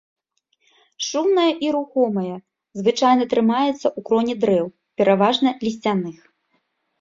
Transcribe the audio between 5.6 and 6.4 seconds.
лісцяных.